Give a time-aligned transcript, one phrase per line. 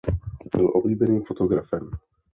[0.55, 1.89] Byl oblíbeným fotografem.